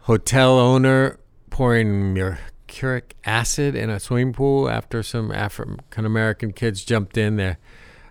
hotel 0.00 0.58
owner 0.58 1.18
pouring 1.50 2.14
muriatic 2.14 3.14
acid 3.24 3.74
in 3.74 3.90
a 3.90 4.00
swimming 4.00 4.32
pool 4.32 4.68
after 4.68 5.02
some 5.02 5.30
African 5.30 6.04
American 6.04 6.52
kids 6.52 6.84
jumped 6.84 7.16
in. 7.16 7.36
The 7.36 7.56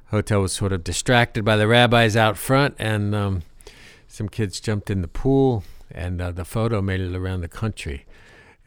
hotel 0.07 0.41
was 0.41 0.53
sort 0.53 0.73
of 0.73 0.83
distracted 0.83 1.43
by 1.43 1.57
the 1.57 1.67
rabbis 1.67 2.15
out 2.15 2.37
front, 2.37 2.75
and 2.77 3.15
um, 3.15 3.41
some 4.07 4.29
kids 4.29 4.59
jumped 4.59 4.89
in 4.89 5.01
the 5.01 5.07
pool, 5.07 5.63
and 5.93 6.21
uh, 6.21 6.31
the 6.31 6.45
photo 6.45 6.81
made 6.81 7.01
it 7.01 7.15
around 7.15 7.41
the 7.41 7.47
country. 7.47 8.05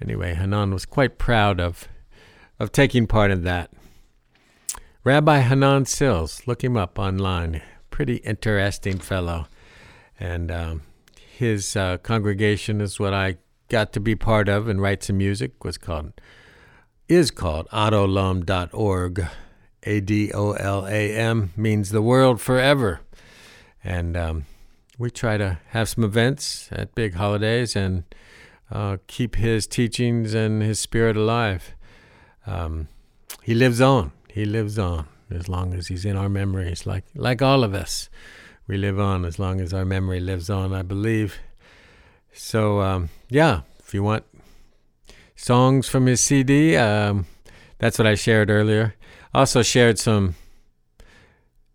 Anyway, 0.01 0.35
Hanan 0.35 0.73
was 0.73 0.85
quite 0.85 1.19
proud 1.19 1.61
of 1.61 1.89
of 2.59 2.71
taking 2.71 3.07
part 3.07 3.31
in 3.31 3.43
that. 3.45 3.73
Rabbi 5.03 5.41
Hanan 5.41 5.87
Sills, 5.87 6.47
look 6.47 6.63
him 6.63 6.77
up 6.77 6.99
online. 6.99 7.63
Pretty 7.91 8.17
interesting 8.17 8.99
fellow, 8.99 9.47
and 10.19 10.51
um, 10.51 10.83
his 11.37 11.77
uh, 11.77 11.99
congregation 11.99 12.81
is 12.81 12.99
what 12.99 13.13
I 13.13 13.37
got 13.69 13.93
to 13.93 14.01
be 14.01 14.15
part 14.15 14.49
of 14.49 14.69
and 14.69 14.81
write 14.81 15.03
some 15.03 15.19
music. 15.19 15.65
was 15.65 15.79
called 15.79 16.13
is 17.09 17.31
called 17.31 17.69
adolam.org. 17.69 19.27
A 19.87 20.01
D 20.01 20.33
O 20.33 20.53
L 20.53 20.87
A 20.87 21.15
M 21.15 21.53
means 21.57 21.91
the 21.91 22.01
world 22.01 22.41
forever, 22.41 23.01
and 23.83 24.17
um, 24.17 24.47
we 24.99 25.11
try 25.11 25.37
to 25.37 25.59
have 25.69 25.89
some 25.89 26.05
events 26.05 26.69
at 26.71 26.95
big 26.95 27.15
holidays 27.15 27.75
and 27.75 28.05
uh, 28.71 28.99
keep 29.07 29.37
his 29.37 29.67
teachings 29.67 30.35
and 30.35 30.63
his 30.63 30.79
spirit 30.79 31.17
alive. 31.17 31.75
Um, 32.47 32.89
he 33.43 33.55
lives 33.55 33.81
on. 33.81 34.13
He 34.29 34.45
lives 34.45 34.79
on 34.79 35.07
as 35.31 35.49
long 35.49 35.75
as 35.75 35.89
he's 35.89 36.05
in 36.05 36.17
our 36.17 36.29
memories, 36.29 36.87
like 36.87 37.05
like 37.15 37.43
all 37.43 37.65
of 37.65 37.75
us. 37.75 38.09
We 38.67 38.77
live 38.77 38.99
on 38.99 39.25
as 39.25 39.39
long 39.39 39.61
as 39.61 39.75
our 39.75 39.85
memory 39.85 40.21
lives 40.21 40.49
on, 40.49 40.73
I 40.73 40.83
believe. 40.83 41.39
So 42.33 42.81
um, 42.81 43.11
yeah, 43.29 43.61
if 43.79 43.95
you 43.95 44.03
want 44.03 44.25
songs 45.37 45.89
from 45.89 46.07
his 46.07 46.21
CD, 46.21 46.77
um, 46.77 47.27
that's 47.79 47.99
what 47.99 48.07
I 48.07 48.15
shared 48.15 48.51
earlier. 48.51 48.95
Also 49.35 49.63
shared 49.63 49.99
some 49.99 50.37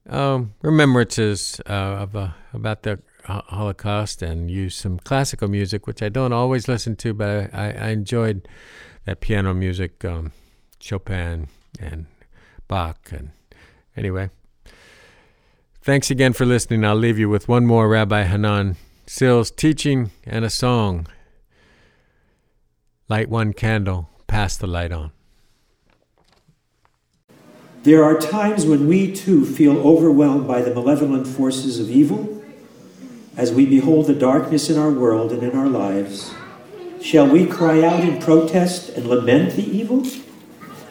um, 0.10 0.54
remembrances 0.62 1.62
uh, 1.70 2.04
of 2.04 2.16
uh, 2.16 2.30
about 2.54 2.84
the 2.84 3.00
Holocaust 3.30 4.22
and 4.22 4.50
used 4.50 4.78
some 4.78 5.00
classical 5.00 5.48
music, 5.48 5.88
which 5.88 6.02
I 6.02 6.10
don't 6.10 6.34
always 6.34 6.68
listen 6.68 6.96
to, 6.98 7.14
but 7.14 7.54
I, 7.54 7.72
I 7.72 7.88
enjoyed 7.90 8.48
that 9.06 9.22
piano 9.22 9.54
music, 9.54 10.04
um, 10.04 10.32
Chopin 10.80 11.48
and 11.80 12.08
Bach. 12.68 13.10
And 13.12 13.32
anyway, 13.96 14.30
thanks 15.82 16.10
again 16.10 16.34
for 16.34 16.46
listening. 16.46 16.84
I'll 16.84 16.96
leave 16.96 17.20
you 17.20 17.30
with 17.30 17.48
one 17.48 17.66
more 17.66 17.88
Rabbi 17.88 18.24
Hanan 18.24 18.76
Sills 19.06 19.52
teaching 19.52 20.12
and 20.26 20.44
a 20.44 20.50
song. 20.50 21.08
Light 23.08 23.30
one 23.30 23.54
candle, 23.54 24.10
pass 24.28 24.58
the 24.58 24.68
light 24.68 24.92
on. 24.92 25.12
There 27.84 28.04
are 28.04 28.20
times 28.20 28.66
when 28.66 28.88
we 28.88 29.12
too 29.12 29.46
feel 29.46 29.78
overwhelmed 29.80 30.48
by 30.48 30.62
the 30.62 30.74
malevolent 30.74 31.26
forces 31.28 31.80
of 31.80 31.90
evil 31.90 32.39
as 33.40 33.54
we 33.54 33.66
behold 33.66 34.06
the 34.06 34.14
darkness 34.14 34.70
in 34.70 34.78
our 34.78 34.92
world 34.92 35.32
and 35.32 35.42
in 35.42 35.58
our 35.58 35.70
lives. 35.70 36.34
Shall 37.02 37.26
we 37.26 37.46
cry 37.46 37.82
out 37.82 38.02
in 38.02 38.20
protest 38.20 38.90
and 38.90 39.08
lament 39.08 39.54
the 39.54 39.64
evil? 39.64 40.06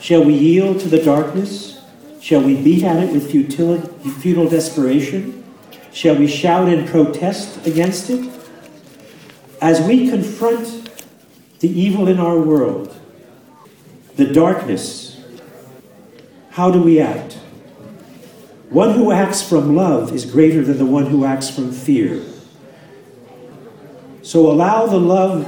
Shall 0.00 0.24
we 0.24 0.32
yield 0.32 0.80
to 0.80 0.88
the 0.88 1.04
darkness? 1.04 1.78
Shall 2.22 2.40
we 2.40 2.56
beat 2.56 2.84
at 2.84 3.04
it 3.04 3.12
with 3.12 3.30
futile, 3.30 3.82
futile 4.22 4.48
desperation? 4.48 5.44
Shall 5.92 6.16
we 6.16 6.26
shout 6.26 6.70
in 6.70 6.88
protest 6.88 7.66
against 7.66 8.08
it? 8.08 8.32
As 9.60 9.82
we 9.82 10.08
confront 10.08 10.90
the 11.60 11.68
evil 11.68 12.08
in 12.08 12.18
our 12.18 12.38
world, 12.38 12.98
the 14.16 14.24
darkness, 14.24 15.22
how 16.52 16.70
do 16.70 16.80
we 16.80 16.98
act? 16.98 17.34
One 18.70 18.94
who 18.94 19.12
acts 19.12 19.46
from 19.46 19.76
love 19.76 20.14
is 20.14 20.24
greater 20.24 20.64
than 20.64 20.78
the 20.78 20.86
one 20.86 21.06
who 21.06 21.26
acts 21.26 21.50
from 21.50 21.72
fear. 21.72 22.24
So 24.28 24.52
allow 24.52 24.84
the 24.84 25.00
love 25.00 25.46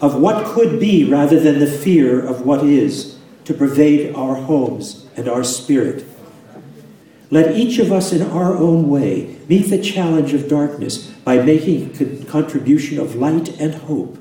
of 0.00 0.14
what 0.14 0.46
could 0.46 0.78
be 0.78 1.02
rather 1.02 1.40
than 1.40 1.58
the 1.58 1.66
fear 1.66 2.24
of 2.24 2.46
what 2.46 2.62
is 2.62 3.18
to 3.46 3.52
pervade 3.52 4.14
our 4.14 4.36
homes 4.36 5.08
and 5.16 5.28
our 5.28 5.42
spirit. 5.42 6.06
Let 7.32 7.56
each 7.56 7.80
of 7.80 7.90
us 7.90 8.12
in 8.12 8.22
our 8.22 8.56
own 8.56 8.88
way 8.88 9.38
meet 9.48 9.70
the 9.70 9.82
challenge 9.82 10.34
of 10.34 10.48
darkness 10.48 11.08
by 11.08 11.42
making 11.42 11.96
a 12.00 12.24
contribution 12.26 13.00
of 13.00 13.16
light 13.16 13.58
and 13.60 13.74
hope. 13.74 14.16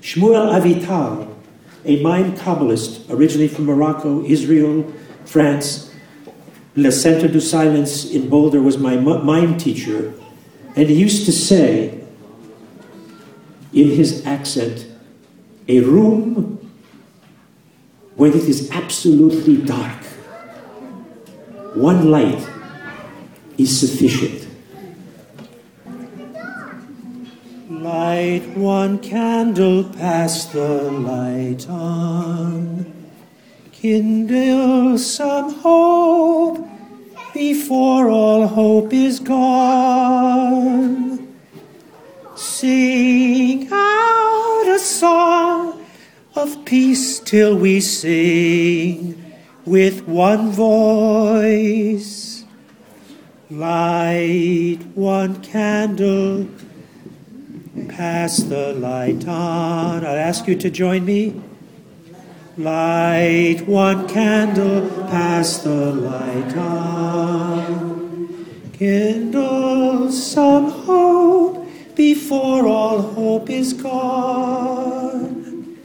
Shmuel 0.00 0.58
Avital, 0.58 1.30
a 1.84 2.02
mime 2.02 2.34
Kabbalist 2.34 3.10
originally 3.10 3.48
from 3.48 3.66
Morocco, 3.66 4.24
Israel, 4.24 4.90
France, 5.26 5.92
Le 6.74 6.90
Centre 6.90 7.28
du 7.28 7.42
Silence 7.42 8.10
in 8.10 8.30
Boulder 8.30 8.62
was 8.62 8.78
my 8.78 8.96
mime 8.96 9.58
teacher, 9.58 10.14
and 10.74 10.88
he 10.88 10.94
used 10.94 11.26
to 11.26 11.32
say, 11.32 12.00
in 13.74 13.90
his 13.90 14.24
accent, 14.24 14.86
a 15.66 15.80
room 15.80 16.58
when 18.14 18.32
it 18.32 18.44
is 18.44 18.70
absolutely 18.70 19.56
dark, 19.56 20.04
one 21.74 22.10
light 22.10 22.48
is 23.58 23.80
sufficient. 23.80 24.48
Light 27.68 28.46
one 28.54 28.98
candle, 28.98 29.84
pass 29.84 30.46
the 30.46 30.90
light 30.90 31.68
on. 31.68 32.86
Kindle 33.72 34.96
some 34.96 35.52
hope 35.54 36.66
before 37.34 38.08
all 38.08 38.46
hope 38.46 38.92
is 38.92 39.18
gone. 39.18 41.13
Sing 42.64 43.68
out 43.70 44.64
a 44.66 44.78
song 44.78 45.84
of 46.34 46.64
peace 46.64 47.20
till 47.20 47.58
we 47.58 47.78
sing 47.78 49.22
with 49.66 50.08
one 50.08 50.50
voice. 50.50 52.42
Light 53.50 54.78
one 54.94 55.42
candle, 55.42 56.48
pass 57.90 58.38
the 58.38 58.72
light 58.72 59.28
on. 59.28 60.06
I'll 60.06 60.16
ask 60.16 60.48
you 60.48 60.56
to 60.56 60.70
join 60.70 61.04
me. 61.04 61.38
Light 62.56 63.60
one 63.66 64.08
candle, 64.08 64.88
pass 65.10 65.58
the 65.58 65.92
light 65.92 66.56
on. 66.56 67.68
Kindle 68.72 70.10
some 70.10 70.70
hope 70.70 71.63
before 71.96 72.66
all 72.66 73.02
hope 73.02 73.50
is 73.50 73.72
gone. 73.72 75.78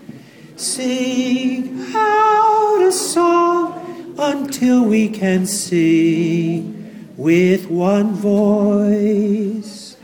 Sing 0.56 1.86
out 1.96 2.82
a 2.82 2.92
song 2.92 4.16
until 4.18 4.84
we 4.84 5.10
can 5.10 5.46
sing 5.46 7.14
with 7.16 7.70
one 7.70 8.14
voice. 8.14 9.98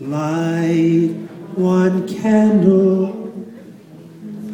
Light 0.00 1.14
one 1.54 2.08
candle 2.08 3.32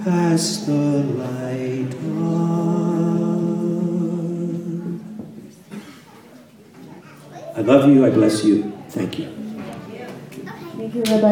pass 0.04 0.66
the 0.66 0.72
light 0.72 1.94
on. 2.04 2.18
I 7.56 7.60
love 7.60 7.88
you, 7.88 8.06
I 8.06 8.10
bless 8.10 8.44
you. 8.44 8.72
Thank 8.88 9.18
you. 9.18 9.47
Beautiful. 11.04 11.30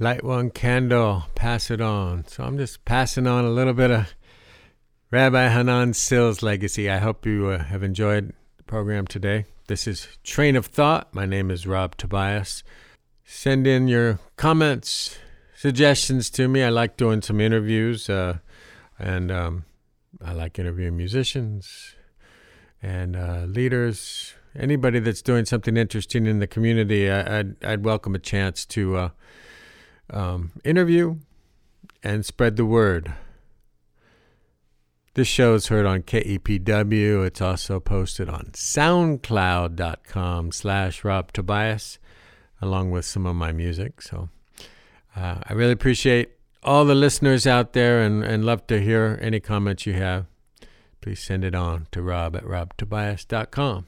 Light 0.00 0.24
one 0.24 0.50
candle, 0.50 1.26
pass 1.36 1.70
it 1.70 1.80
on. 1.80 2.24
So 2.26 2.42
I'm 2.42 2.58
just 2.58 2.84
passing 2.84 3.28
on 3.28 3.44
a 3.44 3.50
little 3.50 3.72
bit 3.72 3.92
of 3.92 4.14
Rabbi 5.12 5.48
Hanan 5.48 5.94
Sills' 5.94 6.42
legacy. 6.42 6.90
I 6.90 6.98
hope 6.98 7.24
you 7.24 7.48
uh, 7.48 7.62
have 7.64 7.84
enjoyed 7.84 8.32
the 8.56 8.64
program 8.64 9.06
today. 9.06 9.44
This 9.68 9.86
is 9.86 10.08
Train 10.24 10.56
of 10.56 10.66
Thought. 10.66 11.14
My 11.14 11.24
name 11.24 11.52
is 11.52 11.68
Rob 11.68 11.96
Tobias. 11.96 12.64
Send 13.24 13.64
in 13.66 13.86
your 13.86 14.18
comments, 14.36 15.18
suggestions 15.54 16.30
to 16.30 16.48
me. 16.48 16.64
I 16.64 16.70
like 16.70 16.96
doing 16.96 17.22
some 17.22 17.40
interviews, 17.40 18.10
uh, 18.10 18.38
and 18.98 19.30
um, 19.30 19.66
I 20.20 20.32
like 20.32 20.58
interviewing 20.58 20.96
musicians 20.96 21.94
and 22.82 23.14
uh, 23.14 23.44
leaders. 23.46 24.34
Anybody 24.56 24.98
that's 24.98 25.22
doing 25.22 25.44
something 25.44 25.76
interesting 25.76 26.26
in 26.26 26.38
the 26.38 26.46
community, 26.46 27.10
I, 27.10 27.38
would 27.38 27.56
I'd 27.64 27.84
welcome 27.84 28.14
a 28.14 28.18
chance 28.18 28.64
to 28.66 28.96
uh, 28.96 29.08
um, 30.10 30.52
interview 30.64 31.16
and 32.02 32.24
spread 32.24 32.56
the 32.56 32.64
word. 32.64 33.12
This 35.14 35.28
show 35.28 35.54
is 35.54 35.66
heard 35.66 35.84
on 35.84 36.02
KEPW. 36.02 37.26
It's 37.26 37.40
also 37.40 37.80
posted 37.80 38.28
on 38.28 38.50
soundcloud.com 38.52 40.52
slash 40.52 41.02
Rob 41.02 41.32
Tobias, 41.32 41.98
along 42.62 42.92
with 42.92 43.04
some 43.04 43.26
of 43.26 43.34
my 43.34 43.50
music. 43.50 44.00
So 44.00 44.28
uh, 45.16 45.38
I 45.42 45.52
really 45.52 45.72
appreciate 45.72 46.30
all 46.62 46.84
the 46.84 46.94
listeners 46.94 47.46
out 47.46 47.72
there 47.72 48.00
and, 48.00 48.22
and 48.22 48.44
love 48.44 48.66
to 48.68 48.80
hear 48.80 49.18
any 49.20 49.40
comments 49.40 49.86
you 49.86 49.94
have. 49.94 50.26
Please 51.00 51.20
send 51.20 51.44
it 51.44 51.54
on 51.54 51.86
to 51.92 52.02
rob 52.02 52.36
at 52.36 52.44
robtobias.com. 52.44 53.86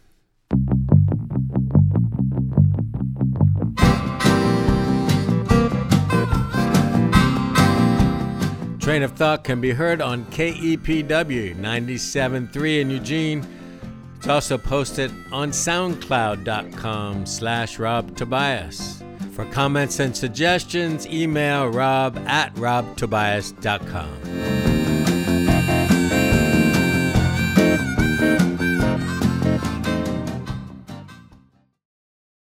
Train 8.81 9.03
of 9.03 9.12
Thought 9.12 9.45
can 9.45 9.61
be 9.61 9.73
heard 9.73 10.01
on 10.01 10.25
KEPW 10.27 11.55
97.3 11.55 12.81
in 12.81 12.90
Eugene. 12.90 13.47
It's 14.16 14.27
also 14.27 14.57
posted 14.57 15.12
on 15.33 15.51
soundcloud.com 15.51 17.27
slash 17.27 17.79
Rob 17.79 18.16
Tobias. 18.16 19.03
For 19.33 19.45
comments 19.47 20.01
and 20.01 20.16
suggestions, 20.16 21.07
email 21.07 21.69
rob 21.69 22.16
at 22.27 22.55
robtobias.com. 22.55 24.60